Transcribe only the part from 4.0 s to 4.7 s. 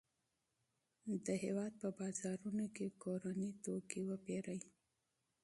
وپیرئ.